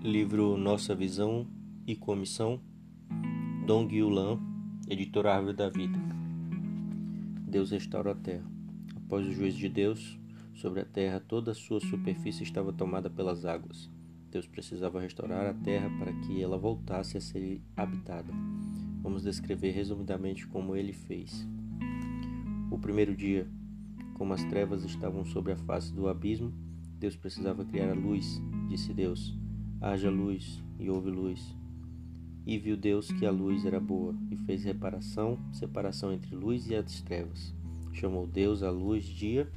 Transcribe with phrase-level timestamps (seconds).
[0.00, 1.44] Livro Nossa Visão
[1.84, 2.60] e Comissão,
[3.66, 4.38] Dong Yulan,
[4.88, 5.98] editora Árvore da Vida.
[7.48, 8.48] Deus restaura a terra.
[8.94, 10.16] Após o juízo de Deus
[10.54, 13.90] sobre a terra, toda a sua superfície estava tomada pelas águas.
[14.30, 18.32] Deus precisava restaurar a terra para que ela voltasse a ser habitada.
[19.02, 21.44] Vamos descrever resumidamente como ele fez.
[22.70, 23.50] O primeiro dia,
[24.14, 26.54] como as trevas estavam sobre a face do abismo,
[27.00, 29.36] Deus precisava criar a luz, disse Deus.
[29.80, 31.54] Haja luz, e houve luz.
[32.44, 36.74] E viu Deus que a luz era boa, e fez reparação, separação entre luz e
[36.74, 37.54] as trevas.
[37.92, 39.48] Chamou Deus a luz dia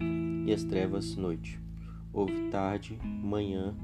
[0.45, 1.59] e as trevas noite.
[2.13, 3.75] Houve tarde, manhã,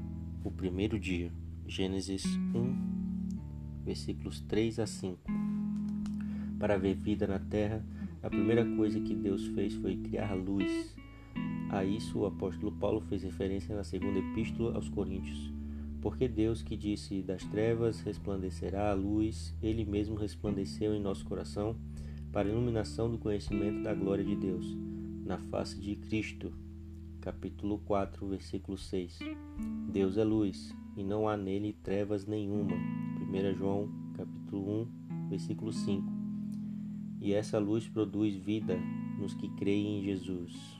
[0.44, 1.32] o primeiro dia.
[1.66, 5.18] Gênesis 1, versículos 3 a 5.
[6.56, 7.84] Para haver vida na terra,
[8.22, 10.94] a primeira coisa que Deus fez foi criar a luz.
[11.70, 15.57] A isso o apóstolo Paulo fez referência na segunda epístola aos Coríntios.
[16.00, 21.76] Porque Deus que disse das trevas resplandecerá a luz, ele mesmo resplandeceu em nosso coração
[22.32, 24.76] para a iluminação do conhecimento da glória de Deus,
[25.24, 26.52] na face de Cristo.
[27.20, 29.18] Capítulo 4, versículo 6.
[29.92, 32.74] Deus é luz, e não há nele trevas nenhuma.
[32.74, 36.04] 1 João, capítulo 1, versículo 5.
[37.20, 38.78] E essa luz produz vida
[39.18, 40.78] nos que creem em Jesus.